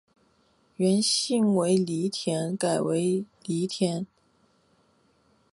[0.77, 4.07] 原姓为薮田改成薮田。